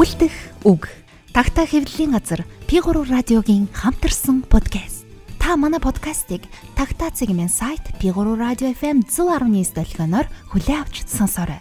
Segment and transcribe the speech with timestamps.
[0.00, 0.32] Үлдэх
[0.64, 0.88] үг.
[1.36, 5.04] Тагтаа хэвлэлийн газар P3 радиогийн хамтарсан подкаст.
[5.36, 10.24] Та манай подкастыг Тагтаа цэгмэн сайт P3 радио FM 119 долгионоор
[10.56, 11.60] хүлээн авч сонсоорой.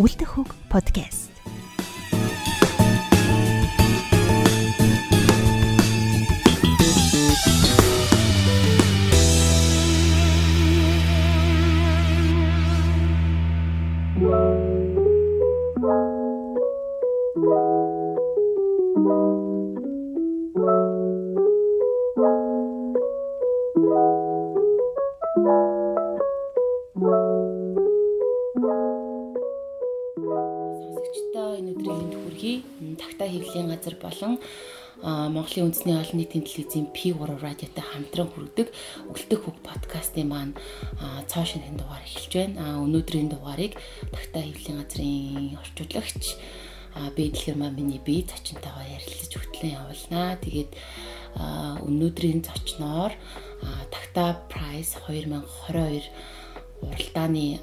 [0.00, 1.33] Үлдэх үг подкаст.
[33.66, 34.38] Газар болон
[35.02, 38.70] Монголын үндэсний олон нийтийн телевизийн P3 радиотой хамтран хүргэдэг
[39.10, 40.54] Өглтөх хөг подкастын маань
[41.26, 42.78] цоо шинэхэн дугаар эхэлж байна.
[42.86, 43.74] Өнөөдрийн дугаарыг
[44.14, 46.38] тагтаа хэвлийн газрын орчуулагч
[47.18, 50.38] Бэдлгэр маань миний бие зочинтойгоо ярилцаж хөтлөн явуулнаа.
[50.38, 50.70] Тэгээд
[51.90, 53.10] өнөөдрийн зочноор
[53.90, 56.06] Тагтаа Prize 2022
[56.90, 57.60] уралдааны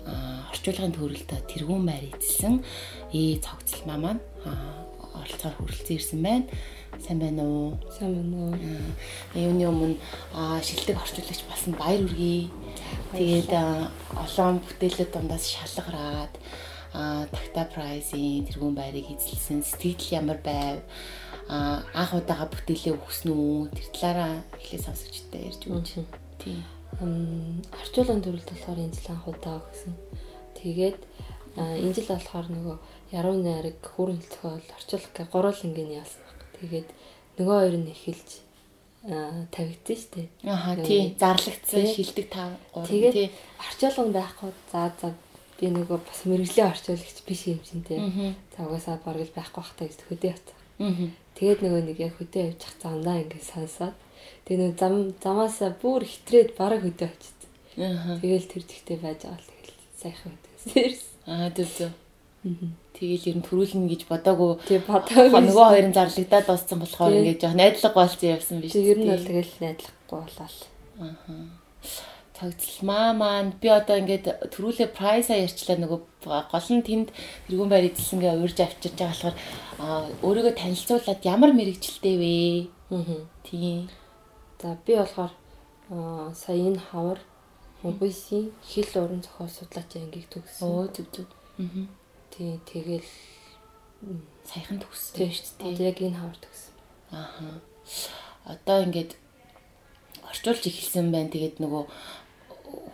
[0.52, 2.56] орчуулгын төрөлд тэргүүн байр эзэлсэн
[3.14, 4.22] ээ цогцлмаа маань
[5.22, 6.46] оролцоор хүрэлцэн ирсэн байна.
[7.00, 7.78] Сайн байна уу?
[7.92, 8.56] Сайн байна уу?
[9.36, 9.98] Юуны өмнө
[10.66, 12.50] шилдэг орчуулагч болсон баяр үргээ.
[13.16, 13.52] Тэгээд
[14.16, 16.34] олон бүтээлүүд дундаас шалгараад
[16.92, 20.84] Такта прайзын тэргүүн байрыг эзэлсэн сэтгэл ямар байв?
[21.48, 23.72] анх удаага бүтээлээ өгсөн үү?
[23.72, 26.04] Тэр талаараа эхлээ сонсогчтой ярьж өгч.
[26.44, 26.60] Тийм.
[27.00, 29.95] Орчуулгын төрөлд болохоор энэ жил анх удаа өгсөн.
[30.59, 31.00] Тэгээд
[31.56, 32.78] энэ жил болохоор нөгөө
[33.16, 36.39] яруу найраг хүрэн зохиол орчуулах гэ гурван явсан баг.
[36.59, 36.89] Тэгээд
[37.39, 38.30] нөгөө хоёр нь эхэлж
[39.02, 40.28] тавигдсан шүү дээ.
[40.45, 45.09] Аа тий зарлагдсан шилдэг 5 3 тий орчуулган байхгүй за за
[45.58, 47.97] би нөгөө бас мэрэгжлийн орчуулагч биш юм чинь тий.
[48.53, 50.58] За угаасаа бараг л байхгүй бах та гэж хөдөө явцсан.
[51.34, 53.96] Тэгээд нөгөө нэг яг хөдөө явж хах замдаа ингээд сонсоод
[54.46, 57.42] тэгээд нөгөө зам замаасаа бүр хитрээд бараг хөдөө очсон.
[58.22, 61.02] Тэгэл тэр тэгтээ байж байгаа л тэгэл сайхан хөдөөс.
[61.28, 61.92] Аа зөв зөв.
[62.42, 64.58] Тэгэл ер нь төрүүлнэ гэж бодоагүй.
[64.66, 65.46] Тий бодоагүй.
[65.46, 68.74] Нөгөө хоёрын зарлагдаад дууссан болохоор ингээд жоох найдлага болцсон явсан биш.
[68.74, 70.58] Тий ер нь бол тэгэл найдлахгүй болол.
[71.06, 71.38] Аа.
[72.34, 77.14] Цагцлмаа маань би одоо ингээд төрүүлээ прайса ярьчлаа нөгөө гол нь тэнд
[77.46, 79.36] тэрүүн байр эзэлсэнгээ уурж авчирч байгаа болохоор
[80.26, 82.34] өөрийгөө танилцуулаад ямар мэрэгчлээ вэ?
[82.90, 83.22] Аа.
[83.46, 83.86] Тий.
[84.62, 85.34] За би болохоор
[86.34, 87.20] сая энэ хавар
[87.84, 90.70] Мобиси хил уран зохиол судлаач ангийг төгссөн.
[90.70, 91.30] Оо зүг зүг.
[91.58, 91.90] Аа
[92.32, 93.10] Тий, тэгэл
[94.46, 95.90] саяхан төгссөн шүү дээ.
[95.90, 96.76] Яг энэ хавар төгссөн.
[97.10, 97.60] Ааха.
[98.46, 99.18] Одоо ингээд
[100.30, 101.34] орчуулж эхэлсэн байна.
[101.34, 101.84] Тэгээд нөгөө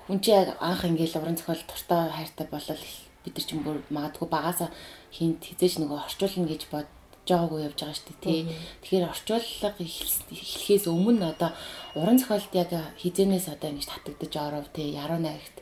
[0.08, 2.84] хүн чи яг анх ингээд уран зохиол туртаа хайртай болол
[3.24, 4.70] бид нар ч юм бүр магадгүй багасаа
[5.12, 6.97] хинт хизээж нөгөө орчуулна гэж бодож
[7.30, 8.42] байгаагүй явж байгаа шүү дээ тий.
[8.82, 11.52] Тэгэхээр орчуулга эхлэхээс өмнө одоо
[12.00, 14.96] уран зохиолд яг хизэнээс одоо ингэж татагдаж оров тий.
[14.96, 15.58] Яруу найрагт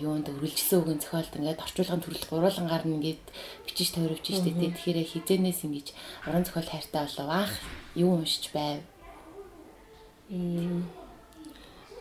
[0.00, 3.24] юунд өргөлжсөн үгэн зохиолт ингээд орчуулгын төрөл гурвангаар нь ингээд
[3.68, 4.72] бичиж тойровч штэ тий.
[4.72, 5.86] Тэгэхээр хизэнээс ингэж
[6.24, 7.54] уран зохиол хайртай болов анх
[7.96, 8.80] юу уншиж байв?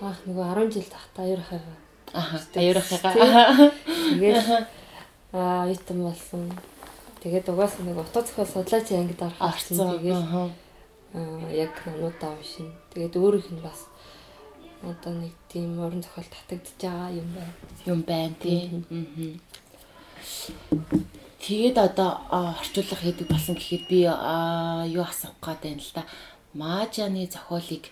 [0.03, 1.77] Ах нөгөө 10 жил тахта аюур хайгаа.
[2.13, 3.71] Аха аюур хайгаа.
[4.15, 4.67] Тэгээд
[5.33, 6.51] аа итэн болсон.
[7.27, 9.99] Тэгээд угаасаа нэг утга зохиол судлаач ангид орсон.
[9.99, 10.47] Тэгээд аа
[11.51, 12.71] яг нануудаа уншин.
[12.95, 13.91] Тэгээд өөрийнх нь бас
[14.79, 17.53] одоо нэг тийм уран зохиол татагдж байгаа юм байна.
[17.83, 18.71] Юм байна тий.
[21.43, 26.07] Тэгээд одоо орчуулга хийдэг болсон гэхэд би юу асуух гээд байна л да.
[26.55, 27.91] Маажаны зохиолыг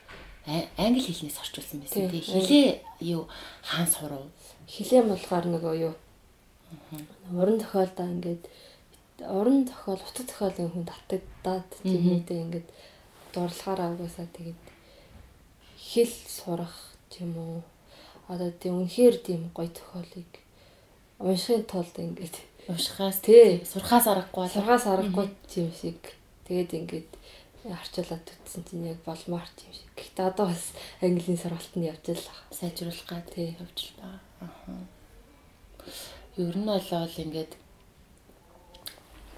[0.79, 2.23] англи хэлнээс орчуулсан байсан тий.
[2.23, 3.27] Хилээ юу
[3.67, 4.31] хаан сурав.
[4.71, 5.93] Хилээ болохоор нөгөө юу
[7.35, 8.47] уран зохиолдоо ингээд
[9.19, 12.67] уран зохиол утга зохиолын хүн татагдаад тийм үедээ ингээд
[13.33, 14.61] дурлахаараа угаасаа тэгээд
[15.79, 16.75] хэл сурах
[17.09, 17.61] тийм үү.
[18.27, 20.31] Одоо тийм үнэхээр тийм гоё тохиолыг
[21.19, 22.35] уншихын тулд ингээд
[22.67, 26.01] уншихаас тий сурхаас аргагүй сурхаас аргагүй тийм шиг
[26.47, 27.11] тэгээд ингээд
[27.71, 29.89] арчуулаад төтсөн чинь яг болмоор тийм шиг.
[29.95, 34.19] Гэхдээ одоо бас английн сургалтанд явж л сайжруулах га тий явж байгаа.
[34.43, 34.83] Аа.
[36.37, 37.51] Ер нь болол ингээд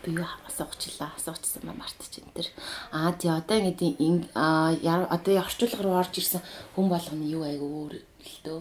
[0.07, 2.47] би юу асуучлаа асуучсан маа мартчих энэ төр.
[2.95, 6.41] Аа тий одоо ингэдэг одоо орчуулга руу орж ирсэн
[6.75, 8.59] хүн болгоно юу айгу өөр л дөө.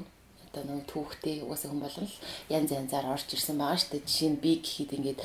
[0.51, 2.19] Одоо нэг түүхтэй угаасаа хүн болгоно л
[2.51, 5.21] янз янзаар орж ирсэн байгаа шүү дээ жишээ нь би гэхэд ингээд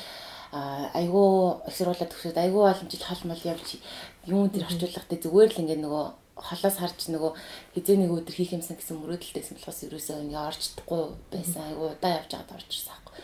[1.01, 1.23] айгу
[1.65, 3.81] их сургуулаа төгсөөд айгу олон жил хол мол явж
[4.29, 6.05] юм дээр орчуулгатай зүгээр л ингээд нөгөө
[6.37, 7.31] холоос харж нөгөө
[7.73, 11.01] хизээ нэг өдөр хийх юмсан гэсэн мөрөөдөлтэйсэн болохоос ерөөсөө ингээ орчдохгүй
[11.33, 11.61] байсан.
[11.65, 13.15] Айгу удаа явж байгаад орж ирсэн аахгүй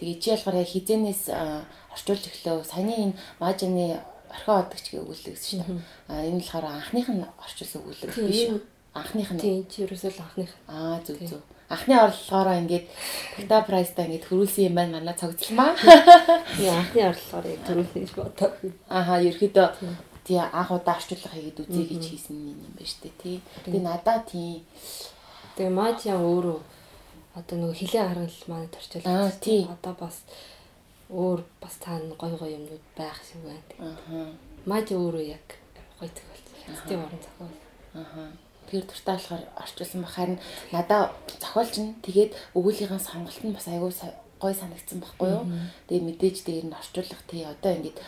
[0.00, 1.22] Тэгээ чи ялгаар яг хизэнээс
[1.92, 2.64] орчуулж эхлэв.
[2.64, 4.00] Саяны энэ мажины
[4.32, 5.84] орхио одогч гээ өгүүлсэн шүү дээ.
[6.08, 8.60] А энэ болохоор анхных нь орчуулсан өгүүлэг биш үү?
[8.96, 9.40] Анхных нь.
[9.44, 10.50] Тийм чи ерөөсөө анхных.
[10.72, 11.44] Аа зүг зүг.
[11.68, 12.86] Анхны орлогоороо ингээд
[13.36, 15.76] Takta Price-та ингээд хөрүүлсэн юм байна манай цогцлмаа.
[16.56, 18.50] Тийм анхны орлогоор яг төрүүлсэн гэж бодоо.
[18.88, 19.68] Ааха ерөөдөө
[20.24, 23.36] тий анх удаа орчуулга хийгээд үзье гэж хийсэн юм байна шүү дээ тий.
[23.66, 24.64] Тэгээ надаа тий.
[25.54, 26.58] Тэгээ Мажиа өөрөө
[27.34, 29.32] одоо нөгөө хилээ гаргал манад орчуулсан.
[29.38, 29.62] тий.
[29.70, 30.16] Одоо бас
[31.10, 33.70] өөр бас цаана гой гой юмнууд байх шиг байна.
[33.78, 34.34] Ааха.
[34.66, 35.46] Мажи өөрөө яг
[35.98, 36.44] гой зохиол.
[36.66, 37.56] Хятадын орон зохиол.
[37.94, 38.22] Ааха.
[38.70, 40.38] Тэр дуртай болохоор орчуулсан ба харин
[40.72, 41.02] надаа
[41.38, 43.92] зохиолч нь тэгээд өгүүлгийн сонголт нь бас айгүй
[44.40, 45.44] гой санагдсан байхгүй юу.
[45.86, 47.98] Тэгээ мэдээж дээр нь орчуулга тий одоо ингээд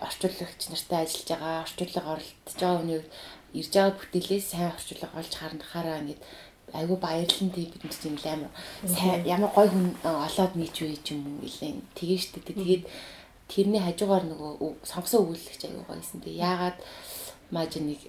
[0.00, 3.02] орчуулагч нартай ажиллаж байгаа, орчуулга оролцож байгаа хүний
[3.58, 6.20] ирж байгаа бүтээлээс сайн орчуулга олж харахаараа ингээд
[6.72, 8.52] айгүй баярлан тий бид нар чинь амар.
[8.84, 11.80] Сайн ямар гой хүн олоод нийч ч юм уу гэлээ.
[11.94, 12.84] Тэгээ штэ тэгээд
[13.48, 16.76] тэрний хажуугаар нөгөө сонгосон өгүүлэгч айгүй гоёсэн тий яагаад
[17.50, 18.00] мажиныг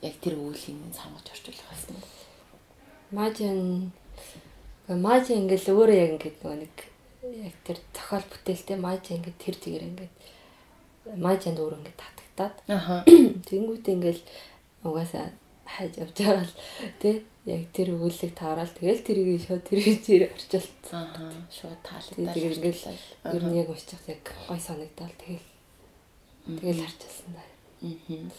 [0.00, 1.96] яг тэр өгүүлгийг сонгож орчуулах байсан
[3.12, 3.92] мажин
[4.88, 6.76] мажин ингээл өөрөө яг ингээд нөгөө нэг
[7.44, 10.14] яг тэр зохиол бүтээлтэй мажин ингээд тэр зэгээр ингээд
[11.20, 14.22] мажинд өөр ингээд татагтаад ааа тэгэнгүүтээ ингээл
[14.88, 15.26] угаасаа
[15.76, 16.54] хайж явж байгаа л
[17.00, 20.94] тий яг тэр өгүүлэг таарал тэгэл тэрийг шууд тэрийг чир орчуулсан.
[20.94, 22.34] Аа шууд таалагдаад.
[22.38, 22.82] Тэгээд ингээл
[23.34, 25.48] ер нь яг уншчих яг гой санагдал тэгэл
[26.46, 27.48] тэгэл харчилсан даа.
[27.82, 28.30] Аа.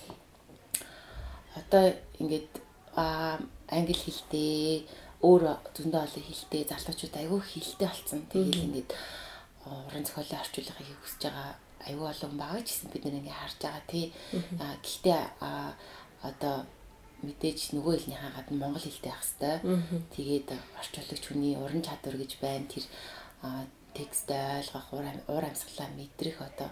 [1.60, 1.86] Одоо
[2.24, 2.52] ингээд
[2.96, 4.88] аа англи хэлтэй
[5.20, 5.44] өөр
[5.76, 8.24] зөндөө олон хэлтэй залуучууд айгүй хэлтэй болсон.
[8.32, 8.90] Тэгэл ингээд
[9.68, 11.52] уран зохиолын орчуулгыг хүсэж байгаа
[11.84, 14.06] айгүй олон байгаа ч гэсэн бид нэг ингээд харж байгаа тий.
[14.60, 15.22] Гэхдээ
[16.24, 16.56] одоо
[17.24, 19.62] мэдээж нөгөө хэлнийхээ гадна монгол хэлтэй байх хэвээр.
[20.16, 20.48] Тэгээд
[20.80, 22.68] орчуулагч хүний уран чадвар гэж байна.
[22.68, 22.86] Тэр
[23.94, 24.88] текст ойлгох,
[25.30, 26.70] уур амьсгалаа мэдрэх одоо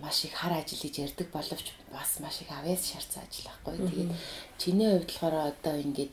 [0.00, 3.88] маш их хар ажил гэж ярьдаг боловч бас маш их авяас шаардсан ажил байхгүй.
[3.88, 4.12] Тэгээд
[4.58, 6.12] чиний хувьд болохоор одоо ингээд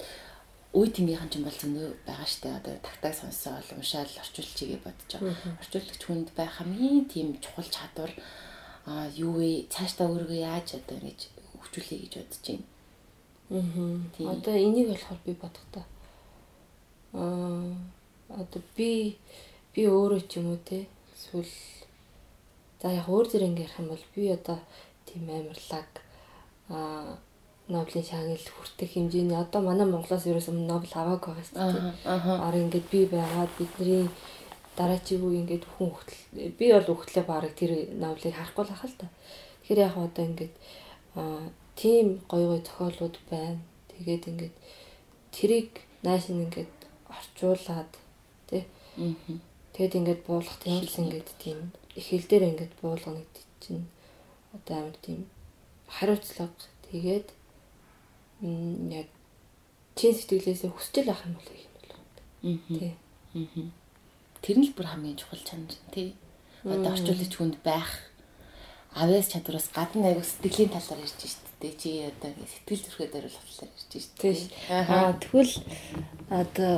[0.72, 5.36] үе тэмгийнхэн ч юм бол зөндөө байгаа штэ одоо тагтаг сонсоо уншаал орчуулчихъя бодож байгаа.
[5.60, 8.12] Орчуулагч хүнд байх хамгийн тийм чухал чадвар
[8.88, 9.68] а юу вэ?
[9.68, 11.20] Цаашдаа өөрийгөө яаж одоо ингэж
[11.60, 12.66] хөгжүүлэе гэж бодож байна.
[13.52, 14.32] Аа.
[14.34, 15.84] Одоо энийг болохоор би бодохдоо
[17.14, 17.76] аа
[18.30, 19.18] одоо би
[19.74, 21.52] би өөрөө ч юм уу те эсвэл
[22.82, 24.60] за яг өөр зэрэг ярих юм бол би одоо
[25.06, 25.90] тийм амарлаг
[26.70, 27.20] аа
[27.68, 32.44] Нобелийн шагнал хүртэх хэмжээний одоо манай Монголоос ерөөсөө Нобель аваагүй байгаа шүү дээ.
[32.44, 34.10] Аа ингээд би байгаад бидний
[34.76, 36.12] дараачийн үе ингээд хүн хөлт
[36.60, 39.08] би бол хөлтлөө барыг тэр Нобелийг харахгүй л ахал та.
[39.64, 40.54] Тэгэхээр яг одоо ингээд
[41.16, 43.60] аа тийм гой гой зохиолууд байна.
[43.90, 44.56] Тэгээд ингээд
[45.32, 45.70] тэрийг
[46.04, 46.74] нааш ингээд
[47.08, 47.92] орчуулад
[48.50, 48.66] тий.
[49.74, 53.86] Тэгэд ингээд буулгах тийм л ингээд тийм их хэл дээр ингээд буулгана гэдэг чинь
[54.54, 55.28] одоо амар тийм
[55.88, 56.52] хариуцлага
[56.92, 57.28] тэгээд
[58.92, 59.08] яг
[59.96, 62.00] чин сэтгэлээсээ хүсчил авах юм бол юм болов.
[62.80, 62.94] Тий.
[64.42, 66.16] Тэр нь л бүр хамгийн чухал чанар тий.
[66.64, 68.12] Одоо орчуулагч хүнд байх
[68.94, 73.70] авяас чадвараас гадна аяг сэтгэлийн талаар ярьж штэ дээ чи одоо сэтгэл зүрхээ даруулах талаар
[73.70, 74.34] ярьж шүү дээ.
[74.34, 74.50] Тийм.
[74.90, 75.54] Аа тэгвэл
[76.30, 76.76] одоо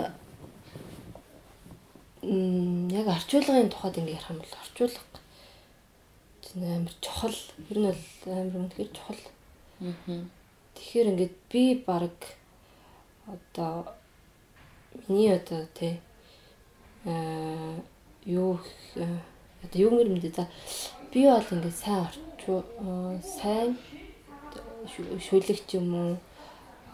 [2.23, 5.19] м яг орчуулгын тухайд ингэ ярих юм бол орчуулга
[6.55, 7.37] амар чухал.
[7.69, 9.21] Ер нь бол амар үнэхээр чухал.
[9.81, 10.27] Аа.
[10.75, 12.19] Тэгэхээр ингээд би баг
[13.27, 13.87] одоо
[15.07, 15.99] миний одоо тий
[17.05, 17.79] аа
[18.25, 18.59] юу
[19.63, 20.47] одоо юу нэр мэдээ за
[21.11, 22.59] би бол ингээд сайн орчуу
[23.21, 23.77] сайн
[24.87, 26.13] шүлэгч юм уу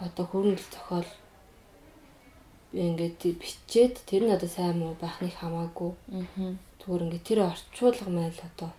[0.00, 1.10] одоо хөрөнгөл зохиол
[2.72, 5.92] ингээд бичээд тэр нь одоо сайн муу байхныг хамаагүй.
[6.14, 6.54] Аа.
[6.80, 8.70] Зүгээр ингээд тэр орчуулга маань л одоо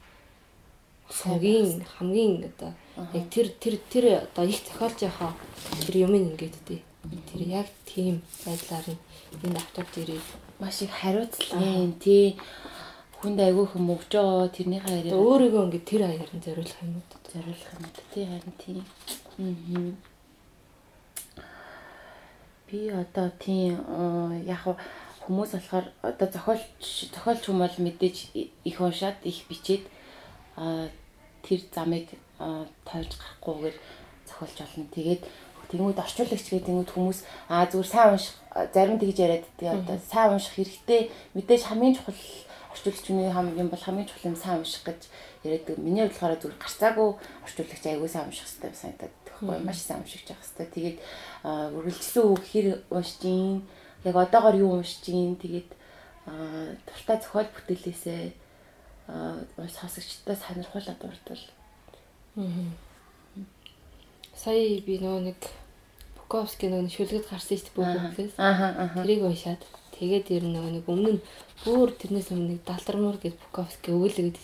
[1.11, 2.71] хамгийн хамгийн одоо
[3.13, 5.35] яг тэр тэр тэр одоо их зохиолж яхаа
[5.83, 6.81] тэр юм ингээд дээ.
[7.29, 9.01] Тэр яг тийм байдлаар нь
[9.43, 10.27] энэ автобус ирээд
[10.59, 12.39] маш их хариуцлагын тий
[13.19, 17.20] хүнд айгүй хүм өгж байгаа тэрнийхээ яриа өөрийгөө ингээд тэр аяар нь зориулах юм уу?
[17.33, 18.83] Зориулах юм тий харин тий.
[19.37, 19.95] Аа.
[22.67, 23.71] Би одоо тий
[24.45, 24.63] яг
[25.25, 28.17] хүмүүс болохоор одоо зохиолч зохиолч хүмүүс бол мэдээж
[28.63, 29.83] их уншаад их бичээд
[31.43, 32.07] тэр замыг
[32.37, 33.77] тойрч гарахгүйгээр
[34.27, 34.85] зохиолч болно.
[34.91, 35.23] Тэгээд
[35.71, 38.35] тэгмүүд орчуулагч гэдэг тэгмүүд хүмүүс аа зүгээр сайн унших
[38.75, 41.01] зарим тэгж яриад тэгээ одоо сайн унших хэрэгтэй
[41.35, 42.19] мэдээж хамгийн чухал
[42.71, 45.01] орчуулагч хүний юм бол хамгийн чухал юм сайн унших гэж
[45.43, 47.09] яриад миний бодлохоор зүгээр гарцаагүй
[47.43, 50.67] орчуулагч аягүй сайн унших хэрэгтэй санагдаад байхгүй маш сайн уншиж явах хэрэгтэй.
[50.71, 50.97] Тэгээд
[51.43, 53.67] үргэлжлсэн үг хэр уншиж гин
[54.05, 55.69] яг одоогор юу уншиж гин тэгээд
[56.29, 58.21] аа дуртай зохиол бүтээлээсээ
[59.09, 61.45] аа сонсогчдод сонирхуулаад дурдвал.
[62.37, 62.71] Аа.
[64.35, 65.39] Сая би нөгөө нэг
[66.15, 68.33] Буковский нөгөө шүлгэд гарсан шүү дээ бүгдээс.
[68.39, 69.03] Ааха ааха.
[69.03, 69.61] Тэрийг уншаад
[70.01, 71.21] тэгээд ер нь нөгөө нэг өмнө нь
[71.61, 74.37] бүр тэрнээс өмнө нэг Далдармуур гэж Буковский өгүүлээд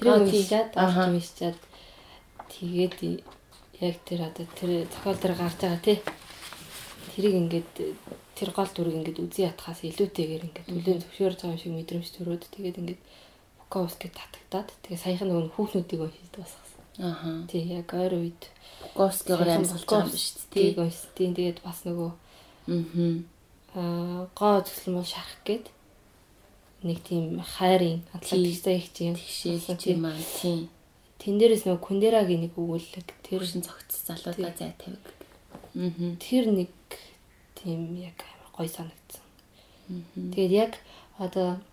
[0.00, 1.60] тэрийг уншаад авч уншаад
[2.48, 3.20] тэгээд
[3.84, 5.98] яг тэр одоо тэр зохиол дээр гарч байгаа тий.
[7.12, 7.70] Тэрийг ингээд
[8.34, 12.44] тэр гол дүрийг ингээд үзий ятхаас илүүтэйгээр ингээд үлэн зөвшөөрж байгаа юм шиг мэдрэмж төрөөд
[12.48, 13.02] тэгээд ингээд
[13.60, 16.80] Буковский татагдаад тэгээд саяхан нөгөө хүүхнүүдийг уншиж басгасан.
[17.02, 17.30] Ааха.
[17.50, 18.42] Тий яг ойр үед
[18.94, 20.72] Буковскигаар амьсгалж байгаа юм шүү дээ.
[21.14, 23.33] Тий۔ Тэгээд бас нөгөө аа
[23.74, 25.66] гоо зөвлөн бол шарах гээд
[26.86, 30.68] нэг тийм хайрын атлантикстай их юм тэгшээл тийм аа тийм
[31.24, 35.00] Тэн дээрээс нөгөө Кундерагийн нэг өгүүлэг тэр шин цогцсон залуудаа зай тавиг.
[35.72, 35.88] Аа.
[36.20, 36.68] Тэр нэг
[37.56, 38.20] тийм яг
[38.52, 39.24] гоё санагдсан.
[40.12, 40.72] Тэгээд яг
[41.16, 41.64] одоо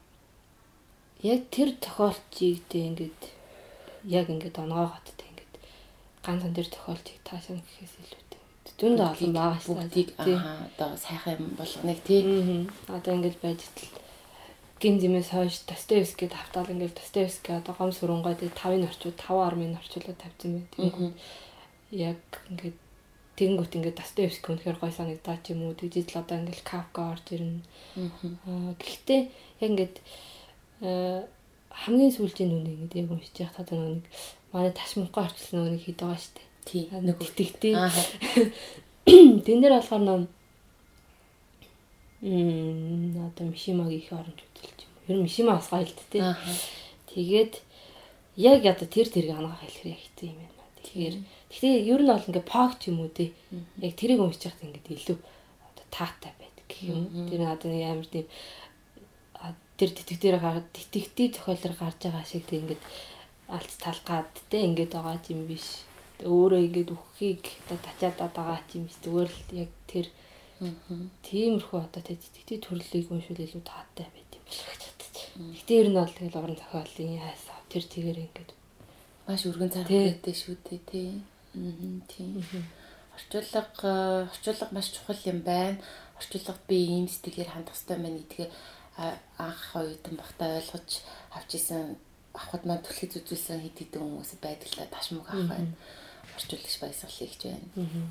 [1.20, 3.22] яг тэр тохиолчийг тэ ингээд
[4.08, 5.54] яг ингээд онгоогоод тэ ингээд
[6.24, 8.31] ганцхан тэр тохиолчийг таашаа гэхээс илүүтэй.
[8.82, 12.22] Дүнд олон байгаа шүү бүгдийг аа одоо сайхан юм болгоныг тий.
[12.90, 13.94] Одоо ингээд байж тал
[14.82, 20.18] гин зэмээс хойш Достоевскийд хавтаал ингээд Достоевский одоо гом сүрэнгой тэ 5-ын орчууд 5-10-ын орчуулаад
[20.18, 20.70] тавьсан байх.
[20.74, 21.16] Тэгэнгүүт
[22.10, 22.78] яг ингээд
[23.38, 27.26] тэгэнгүүт ингээд Достоевский үнэхээр гой санагдаад ч юм уу тэгжиж л одоо ингээд Кавка орж
[27.30, 27.62] ирнэ.
[28.50, 29.22] Аа гэхдээ
[29.62, 29.96] яг ингээд
[31.70, 34.04] хамгийн сүүлийн нүг ингээд яг уншиж явах та нэг
[34.50, 36.51] манай ташманхай орчлон нэг хэд байгаа штэ.
[36.66, 36.90] Тий.
[36.92, 37.74] Нэг итгэвтэй.
[39.46, 40.20] Тэн дээр болохоор нөө
[42.22, 44.94] Мм одоо Мишимагийн их оронч үзэлч юм.
[45.10, 46.38] Ер нь Мишима бас гоё л дээ.
[47.10, 47.54] Тэгээд
[48.38, 50.62] яг одоо тэр тэрийг ангаах хэлэхээр яг хэцүү юм байна.
[50.86, 51.16] Тэгэхээр
[51.50, 53.34] гэхдээ ер нь бол ингээ пог ч юм уу те.
[53.82, 57.10] Яг тэрийг уншиж байхад ингээ илүү одоо таатай байдаг гэх юм.
[57.26, 58.28] Тэр одоо нэг амар тийм
[59.82, 62.84] тэр тэтгэвтээр гараад тэтгэвтэй зохиолоор гарч байгаа шиг тэг ингээд
[63.50, 65.90] алц талгаад те ингээд байгаа юм биш.
[66.26, 68.86] Өөрөө ингээд үххийг одоо тачаад байгаа юм.
[69.04, 70.08] Зүгээр л яг тэр
[70.62, 75.34] Тиймэрхүү одоо тэтгэдэг төрлийг уншвал илүү таатай байт юм шиг чадчих.
[75.58, 78.52] Гэтэ ер нь бол тэгэл орон зохиолын яасан тэр тэгэр ингээд
[79.26, 81.10] маш өргөн цаг байдаг шүү дээ тий.
[81.58, 82.46] Аа тийм.
[83.18, 85.82] Орчуулга орчуулга маш чухал юм байна.
[86.22, 88.50] Орчуулгад би ийм сэтгэлээр хандах хэрэгтэй байна гэдгээ
[89.42, 90.90] анх оюутан багтаа ойлгож
[91.34, 91.98] авч исэн
[92.38, 95.74] авахд маань түлхэж үзүүлсэн хэд хэдэн хүмүүс байдаг л ташмаг авах байна
[96.42, 97.68] орчуулагч баясгал хийж байна.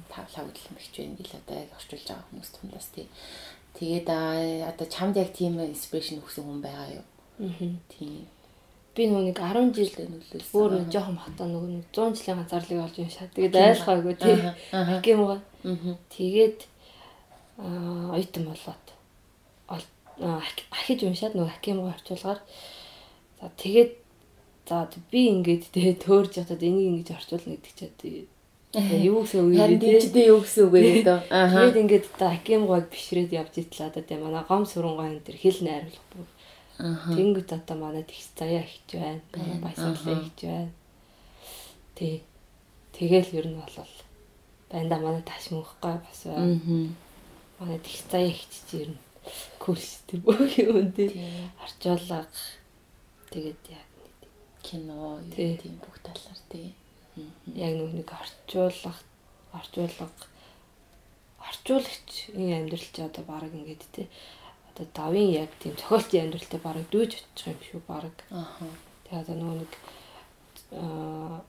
[0.09, 3.07] Тав лавдлан бич байна гэл одоо яг орчуулж байгаа хүмүүс тундаас тий.
[3.75, 4.09] Тэгээд
[4.71, 7.07] одоо чамд яг тийм инспирэшн өгсөн хүн байгаа юу?
[7.91, 8.27] Тийм.
[8.95, 10.55] Би нэг 10 жил нөлөөлсөн.
[10.55, 14.37] Өөр нэг жоохон хатаа нэг 100 жилийн ганцаарлыг олж уншаад тэгээд айлхаагүй тий.
[15.05, 15.21] Гэм.
[15.31, 15.99] Аа.
[16.11, 16.67] Тэгээд
[17.61, 18.87] ойтон болоод
[20.21, 22.41] ахиж уншаад нөгөө хакимгаа орчуулгаар
[23.41, 23.93] за тэгээд
[24.71, 28.31] За би ингээд тэгээ төөрж хатад энийг ингэж орчуулна гэдэг чинь
[28.71, 29.83] юу гэсэн үг юм бэ?
[29.83, 31.21] Харин юу гэсэн үг вэ дөө.
[31.27, 31.51] Аа.
[31.51, 35.27] Тэгээд ингээд одоо Аким гог бишрээд явж итлээ одоо тийм манай гом сүрэн гоо энэ
[35.27, 36.27] төр хэл найруулах бүр.
[36.79, 37.11] Аа.
[37.11, 39.23] Тэнгүүд одоо манай тэгс заяа хийж байна.
[39.59, 40.73] Баясгалаа хийж байна.
[41.99, 42.23] Тий.
[42.95, 43.95] Тэгэл ер нь болол
[44.71, 46.63] байнда манай таш мөнхгүй бас байна.
[46.63, 46.87] Аа.
[47.59, 49.03] Манай тэгс заяа хийж ер нь
[49.59, 51.11] курс тэр бүх юм тий.
[51.59, 52.23] Арчуулга
[53.35, 53.90] тэгээд яа
[54.63, 56.75] кино тийм бүх талаар тий.
[57.55, 58.95] Яг нэг орчуулга
[59.53, 60.09] орчуулга
[61.41, 64.09] орчуулагчийн амьдрал чи одоо баг ингээд тий.
[64.71, 68.15] Одоо давын яг тийм зохиолчийн амьдралтай баг дүүж очих юм шүү баг.
[68.31, 68.47] Аа.
[69.05, 69.73] Тэгээ одоо нөгөө нэг
[70.77, 71.43] аа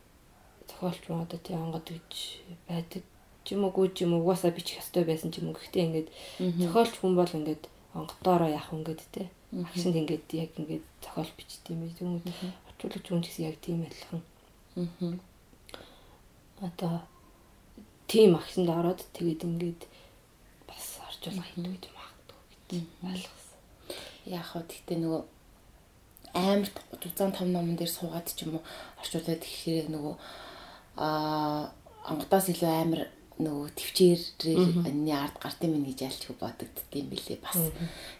[0.70, 2.12] зохиолч мөн одоо тий онгод гэж
[2.68, 3.04] байдаг
[3.44, 6.10] ч юм уу гүйж юм угаасаа бичих ёстой байсан ч юм уу гэхдээ ингээд
[6.64, 7.64] зохиолч хүн бол ингээд
[7.94, 9.28] онгодоороо яах вэ ингээд тий.
[9.52, 11.94] Агшинд ингээд яг ингээд зохиол бичт юм ээ.
[12.82, 14.22] Чулууч хүн гэсэн яг тийм адилхан.
[14.76, 15.14] Аа.
[16.66, 17.06] Одоо
[18.10, 19.82] тийм агшинд ороод тэгээд ингээд
[20.66, 23.60] бас орчуулга хийдэг гэж магадгүй гэж ойлгосон.
[24.26, 25.22] Яг хөө тэгтээ нөгөө
[26.34, 28.64] амар 605 номон дээр суугаад ч юм уу
[29.00, 30.16] орчуулад гэхээр нөгөө
[30.98, 31.72] аа
[32.10, 33.02] онгодоос илүү амар
[33.42, 37.60] нөгөө төвчээрээ энэ ард гартын минь гэж ялчгүй бодогдд юм билээ бас.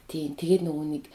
[0.10, 1.06] Тийм тэгээд нөгөө нэг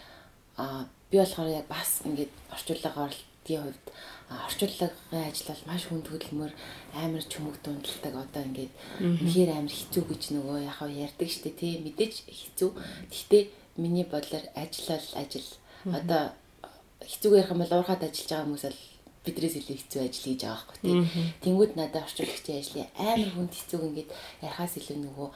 [0.57, 3.15] аа би болохоор яг бас ингээд орчуулгаар
[3.47, 3.87] би хувьд
[4.27, 4.91] орчуулгын
[5.23, 6.53] ажил бол маш хүнд хөдөлмөр
[6.99, 11.79] амар чүмэг дундалдаг одоо ингээд үнэхээр амар хэцүү гэж нөгөө яхаа ярьдаг штэ тий.
[11.79, 12.71] Мэдээж хэцүү.
[13.11, 13.43] Гэхдээ
[13.79, 15.51] миний бодлоор ажил бол ажил.
[15.87, 16.23] Одоо
[17.07, 18.83] хэцүүгээр ярих юм бол уурхад ажиллаж байгаа хүмүүс л
[19.27, 21.01] бидрээс илүү хэцүү ажил хийж байгаа байхгүй тийм.
[21.43, 24.11] Тэнгүүд надад орчуулагчийн ажлын амар хүнд хэцүүг ингээд
[24.43, 25.29] ярахаас илүү нөгөө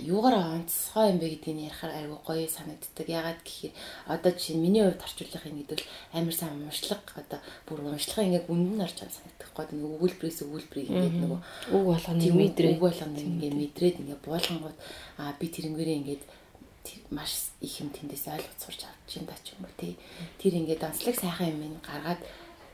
[0.00, 3.06] юугаар онцгой юм бэ гэдгийг ярихаар айгүй гоё санагддаг.
[3.08, 3.74] Ягаад гэхээр
[4.08, 5.80] одоо жишээ нь миний хувьд орчуулах юм гэдэг
[6.16, 10.38] амар сайн уншлага одоо бүр уншлага ингээд үнд нь орж байгаа санагдах гоо нөгөө өгүүлбэрээс
[10.46, 11.40] өгүүлбэрийг ингээд нөгөө
[11.76, 14.78] үг болгоны мэдрээ үг болгоно ингээд мэдрээд ингээд буулгангууд
[15.20, 16.22] аа би тэрнгээрээ ингээд
[17.10, 19.94] маш их юм тэндээс ойлгож сурч авч чинь да ч юм уу тий.
[20.40, 22.20] Тэр ингээд онцлог сайхан юм гаргаад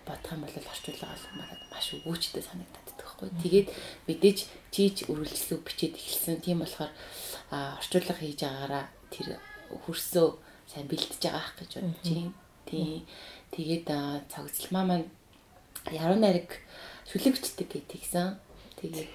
[0.09, 3.29] бодох юм бол орчуулга бол мараад маш өгөөчтэй санагдаад байхгүй.
[3.45, 3.69] Тэгээд
[4.09, 4.39] мэдээж
[4.73, 6.41] чийж үргэлжлүү бичээд эхэлсэн.
[6.41, 6.93] Тийм болохоор
[7.53, 9.39] орчуулга хийж байгаараа тэр
[9.85, 10.29] хөрсөө
[10.73, 12.33] сайн бэлдэж байгаа ах гэж бодож байна.
[12.69, 13.07] Тийм.
[13.53, 13.87] Тэгээд
[14.33, 15.09] цогцлмаа маань
[15.89, 16.51] яруу найраг
[17.09, 18.37] шүлэгчдэг гэдгийгсэн.
[18.81, 19.13] Тэгээд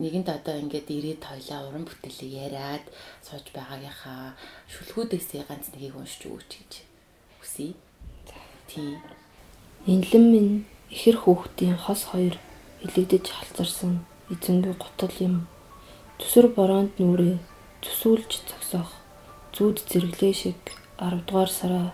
[0.00, 2.84] нэгэнд одоо ингээд ирээд тойлоо уран бүтээлээ яриад
[3.20, 4.34] сууж байгаагийнхаа
[4.72, 6.72] шүлгүүдээсээ ганц нэгийг уншиж өгөөч гэж
[7.38, 7.76] хүсье.
[8.66, 8.96] Тий.
[9.86, 12.36] Инлэн минь ихэр хүүхдийн хос хоёр
[12.84, 15.48] илэгдэж халзарсан эзэнгүй гутал юм.
[16.20, 17.40] Төсөр бороонд нүрээ
[17.80, 18.92] төсүүлж зогсоох
[19.56, 20.60] зүуд зэрэглээ шиг
[21.00, 21.88] 10 дугаар сараа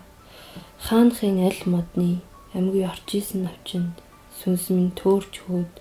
[0.87, 2.11] хаанхын аль модны
[2.59, 3.95] амьгүй орж исэн навчинд
[4.39, 5.73] сүнс минь төөрч хөөд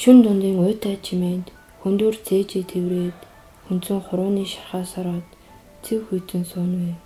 [0.00, 1.52] шүн дундын уйтай чимээнд
[1.82, 3.18] хөндөр цээжээ тэврээд
[3.68, 5.28] хүнцэн хурууны шархаас ороод
[5.84, 6.96] цэв хүйтэн суунвэ.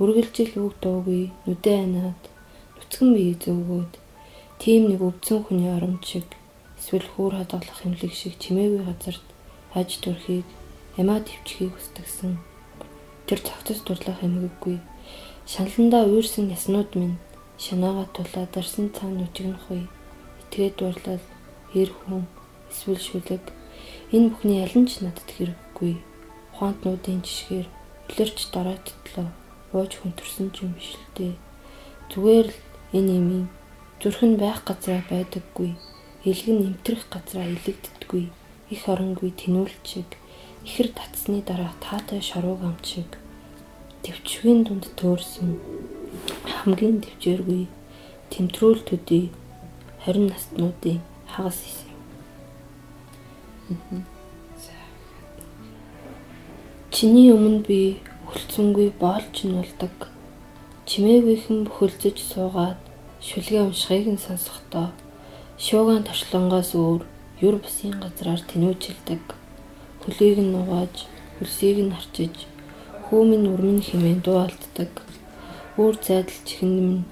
[0.00, 2.20] Үргэлжил үг дуугүй нүдэ анаад
[2.80, 3.92] нүцгэн бие зөөгөөд
[4.62, 6.28] тийм нэг өвдсөн хүний оромж шиг
[6.80, 9.26] эсвэл хүүр хадгалах хэмлэг шиг чимээгүй газарт
[9.76, 10.48] хаж төрхийг
[10.96, 12.40] ямаа төвчхийг хүсдэгсэн.
[13.28, 14.76] Тэр цагтас дурлах эмгэггүй.
[15.46, 17.20] Шаналндаа уурсан яснууд минь
[17.60, 19.82] шанаага тулаа дарсан цаан нүжигнэхгүй
[20.40, 21.24] итгээд дурлал
[21.80, 22.24] эр хүн
[22.72, 23.44] эсвэл шүлэг
[24.16, 25.94] энэ бүхний аль нь ч надад хэрэггүй
[26.52, 27.68] ухаантнуудын жишгээр
[28.08, 29.28] үлэрч дараатдлоо
[29.76, 31.34] ууж хүнтэрсэн ч юм биш л дээ
[32.10, 33.46] зүгээр л энэ имийн
[34.00, 35.76] зүрх нь байх газраа байдаггүй.
[36.24, 38.24] Элгэн нэмтрэх газраа илэгддэггүй.
[38.74, 40.10] Их оронгүй тэнүүлч шиг.
[40.66, 43.10] Ихэр татсны дараа таатай шарууг амт шиг.
[44.02, 45.60] Төвчгийн дунд төөрсөн.
[46.44, 47.68] Хамгийн төвчээргүй
[48.30, 49.30] тэмтрүүл төдий
[50.06, 51.90] 20 наснуудын хагас исэн.
[56.90, 57.80] Чиний өмнө би
[58.30, 60.10] хөлцөнгүй боолч нь болдог.
[60.90, 62.80] Чимээгүйхэн бөхөлзөж суугаад
[63.22, 64.88] шүлгээ уншихыг нь сонсохдоо
[65.64, 67.02] шуугаан torчлонгоос өөр
[67.46, 69.22] юр бусын газраар тэнүүжилдэг.
[70.02, 71.06] Хөлийг нь нугааж,
[71.38, 72.34] хөлсийг нь харчиж,
[73.06, 74.92] хүүмийн урмын хэмээн дуу алддаг.
[75.78, 77.06] Өөр зайдал чихэнд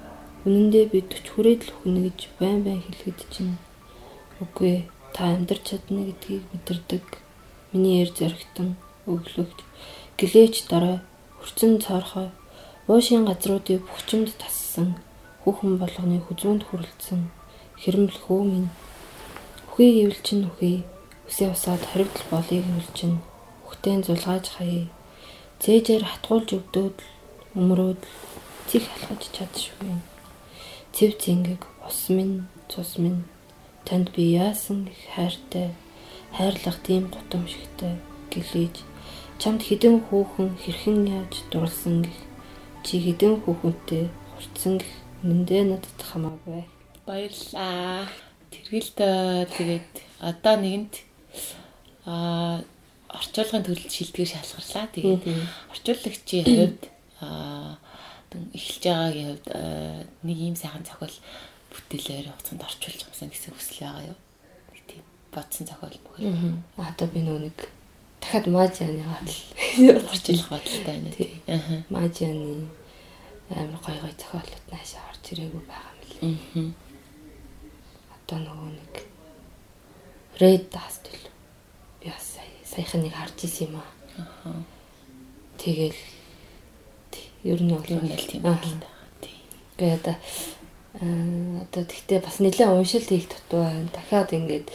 [0.49, 3.61] Үнэн дээр би 40 хүрээд л өхнө гэж байн байн хэлэхэд чинь
[4.41, 7.05] үгүй та амьдрч чадна гэдгийг мэдэрдэг.
[7.77, 9.59] Миний эр зоригтон өглөгч
[10.17, 11.05] гэлээч дараа
[11.43, 12.33] хөрцөн цоорхой
[12.89, 14.89] уушийн газруудыг бүхчимд тассан
[15.43, 17.21] хүүхэн болгоны хүзүүнд хүрэлцэн
[17.81, 18.71] хэрэмл хөө минь.
[19.69, 20.77] Үхий гэвэл чин үхий
[21.29, 23.13] үсээ усаад хоригдл болыг гэвэл чин
[23.69, 24.89] үхтэн зулгааж хаяа
[25.63, 26.97] цээжээр хатгуулж өгдөөд
[27.61, 28.03] өмрөөд
[28.69, 29.93] цих халахж чадшгүй
[30.97, 33.29] Цэв зингэг ус минь цус минь.
[33.87, 35.69] Танд би яасан их хайртай
[36.37, 37.95] хайрлах тийм гутамшигтай
[38.33, 38.77] гэлээж
[39.41, 42.28] чамд хідэн хүүхэн хэрхэн яаж дурлсан гэх
[42.85, 46.63] чи хідэн хүүхэнтэй хурцсан гэх үнэндээ надад хамаагүй.
[47.07, 48.07] Баярлаа
[48.53, 48.99] тэргэлт
[49.57, 49.91] тэгээд
[50.23, 50.95] одоо нэгэнт
[52.07, 52.63] а
[53.09, 55.23] орчуулгын төлөлд шилдгээр шалгарлаа тэгээд
[55.73, 56.83] орчуулагчийн хувьд
[57.25, 57.77] а
[58.55, 59.49] эхэлж байгаагийн хувьд
[60.23, 61.17] нэг ийм сайхан зохиол
[61.73, 64.19] бүтээлээр хугацаанд орчуулж юмсан гэсэн хүсэл байгаа юу?
[64.89, 66.25] Тийм бодсон зохиол мөхөр.
[66.79, 67.59] Аа одоо би нөө нэг
[68.21, 71.43] дахиад мажианы батал орчуулах баталтай байна тий.
[71.47, 71.83] Аа.
[71.89, 72.69] Мажианы
[73.51, 76.37] амар гой гой зохиолууд наашаа орж ирээгүй байгаа юм лээ.
[76.55, 76.71] Аа.
[78.17, 78.95] Одоо нөгөө нэг
[80.41, 81.25] Red Dust л
[82.01, 83.91] би бас саяхан нэг харж исэн юм аа.
[84.45, 84.63] Аа.
[85.59, 85.99] Тэгэл
[87.45, 88.83] Ер нь бол л тийм байна.
[89.79, 90.17] Тэгээ одоо
[90.99, 93.87] одоо тэгтээ бас нэлээд уншилт хийх дутуу байна.
[93.95, 94.67] Дахиад ингээд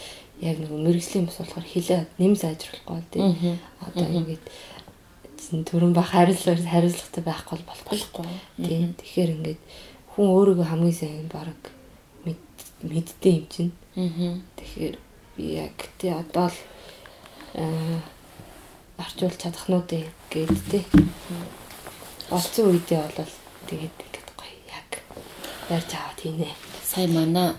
[0.43, 3.60] яг нэг мэрэгжлийн бас болохоор хилээ нэм сайжруулахгүй тийм.
[3.79, 4.43] Одоо ингээд
[5.71, 8.27] төрөн ба хариулал хариуцлагатай байхгүй болохгүй.
[8.60, 8.91] Тийм.
[8.99, 9.62] Тэгэхээр ингээд
[10.12, 11.56] хүн өөрийгөө хамгийн сайн баг
[12.84, 13.73] мэддэг юм чинь.
[14.60, 14.95] Тэгэхээр
[15.38, 16.58] би яг тий одоо л
[18.99, 19.84] орчуулж чадах нь үү
[20.32, 20.84] гэдэг тий
[22.29, 23.34] олцсон үедээ бол
[23.69, 24.91] тэгээд ингээд гоё яг
[25.71, 26.51] ярьж аваад хийнэ.
[26.84, 27.56] Сая мана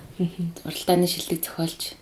[0.64, 1.96] уралдааны шилдэг зохиолч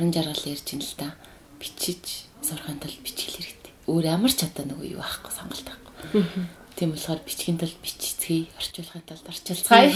[0.00, 1.12] уран жаргал ярьж ин л та.
[1.60, 3.72] Бичиж сурахын тулд бичил хэрэгтэй.
[3.84, 6.48] Өөр ямар ч одоо нөгөө юу байхгүй сонголт байхгүй.
[6.72, 9.92] Тийм болохоор бичгийн тулд бичцгээе, орчуулахын тулд орчуулцгаая.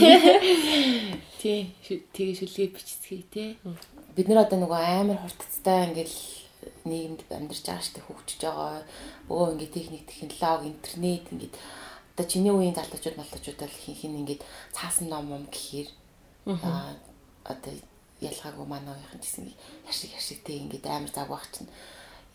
[1.40, 3.56] Тий, тэгээ шүлгээ бичцгээе те.
[4.12, 6.16] Бид нар одоо нөгөө амар хурдцтай ингээл
[6.84, 8.84] нийгэмд амьдарч байгаа штеп хөгжиж байгаа.
[9.24, 11.56] Бөө ингээд техник, технологи, интернет ингээд
[12.12, 14.44] одоо чиний үеийн залуучууд малтуучууд бол хин хин ингээд
[14.76, 15.88] цаасан ном юм гэхээр
[16.60, 16.92] аа
[17.48, 17.72] одоо
[18.30, 19.44] ялгаагүй манай уухийн гэсэн
[19.88, 21.70] яшиг яшигтэй ингээд амар завгаах чинь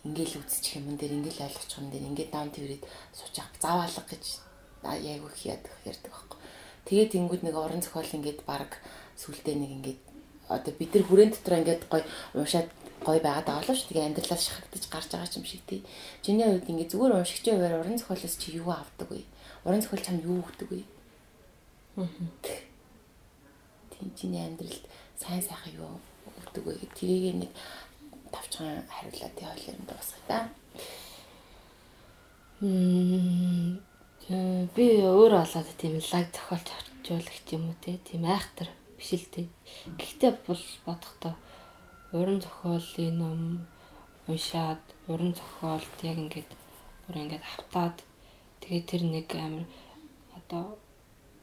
[0.04, 4.24] ингээл үзчих юм дээр ингээл ойлгочих юм дээр ингээд ном тэрээд суучих заавалга гэж
[4.82, 6.38] яг их яадаг ярьдаг байхгүй.
[6.88, 8.80] Тэгээд тэнгууд нэг орон зохиол ингээд баг
[9.20, 10.00] сүултээ нэг ингээд
[10.48, 12.02] одоо бид нар хүрээнд дотор ингээд гой
[12.34, 12.68] уншаад
[13.04, 13.88] гой байгаад байгаа л шүү.
[13.92, 15.84] Тэгээ амьдралаас шахагдаж гарч байгаа юм шиг тий.
[16.24, 19.22] Чиний хувьд ингээд зүгээр уншигч байваар уран зохиолоос чи юу авдаг вэ?
[19.68, 20.82] Уран зохиол чам юу өгдөг вэ?
[22.00, 22.08] Аа.
[23.92, 24.84] Тийм чиний амьдралд
[25.20, 25.92] сайн сайхан юу
[26.40, 27.52] өгдөг вэ гэх тэрийг нэг
[28.32, 30.38] тавчхан хариулаад тий хоол юм дуусгая да.
[32.60, 33.90] Мм
[34.74, 39.48] би өөр болоод тийм лаг зохиолч орчуулагч юм уу те тийм айхтар биш л те.
[39.98, 41.34] Гэхдээ бол бодохдоо
[42.12, 43.40] уран зохиолын ном
[44.30, 46.50] уншаад уран зохиолд яг ингээд
[47.04, 47.96] бүр ингээд хавтаад
[48.62, 49.66] тэгээд тэр нэг амар
[50.38, 50.64] одоо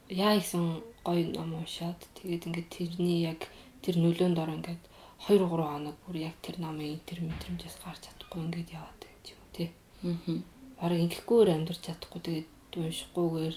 [0.08, 3.40] яа исэн гоё ном уншаад тэгээд ингээд тэрний яг
[3.82, 4.82] тэр нөлөөнд ор ингээд
[5.26, 9.42] 2 3 хоног бүр яг тэр намын тэр мэдрэмжээс гарч чадахгүй ингээд яваад байж юм
[9.54, 9.68] тий.
[10.06, 10.38] Аа.
[10.78, 13.56] Бараг ингэхгүйгээр амьдарч чадахгүй тэгээд уншихгүйгээр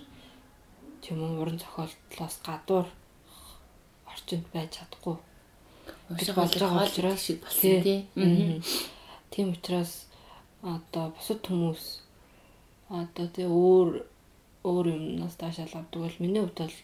[1.02, 2.88] ч юм уу уран зохиолтлоос гадуур
[4.10, 5.18] орчинд байж чадахгүй.
[6.10, 8.00] Унших болж байгаа учраас шиг болсон тий.
[8.18, 8.62] Аа.
[9.30, 10.10] Тийм учраас
[10.62, 11.84] одоо бусад хүмүүс
[12.90, 14.06] одоо тий өөр
[14.66, 16.78] өөр юмнаас таашаал авдаг бол миний хувьд бол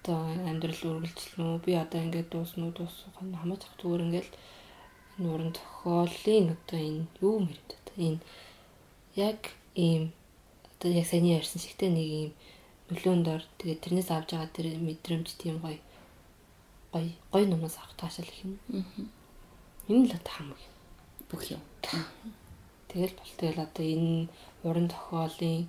[0.00, 0.18] одоо
[0.50, 4.30] амьдрал үргэлжлэнэ үү би одоо ингээд дуусна уу дуусах нь хамаач ах зүгээр ингээд
[5.20, 8.20] нуран тохиолын одоо энэ юу мэрэд одоо энэ
[9.28, 9.40] яг
[9.76, 10.02] ийм
[10.72, 12.30] одоо яг саний ярьсан шигтэй нэг ийм
[12.88, 15.78] нөлөөнд ор тэгээд тэрнээс авж байгаа тэр мэдрэмж тийм гоё
[16.92, 18.58] гоё гоё номоос авах таашаал их юм.
[18.72, 18.82] Аа.
[19.88, 20.60] Энэ л одоо хамаг
[21.30, 21.62] бүх юм.
[22.90, 24.28] Тэгэл бол тэгэл одоо энэ
[24.66, 25.68] уран тохиолын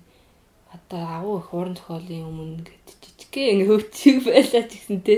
[0.74, 5.14] одоо агуу их уран зохиолын өмнө гэд жижигхэн ингээ хөвчиг байлаа ч гэсэн те.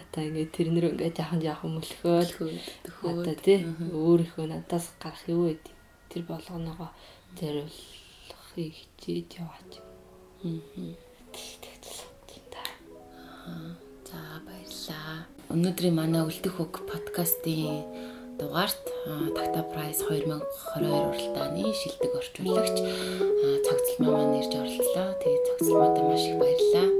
[0.00, 2.30] Одоо ингээ тэрнэр ингээ жаахан жаахан мөлхөөл
[3.06, 3.54] одоо те.
[3.94, 5.62] Өөрийнхөө надаас гарах юу вэ?
[6.10, 6.90] Тэр болгоноогоо
[7.38, 9.72] зориулахыг хичээж яваач.
[13.44, 13.76] Аа.
[14.08, 15.26] За баярлаа.
[15.52, 18.84] Өнөөдрийн манай үлдэх хөг подкастын дугаарт
[19.36, 22.78] Такта Прайс 2022 уралдааны шилдэг орчуулагч
[23.66, 25.08] цагцлмаа маань ирж оролцлоо.
[25.22, 26.93] Тэгээд цагцлмаатай маш их баярлалаа.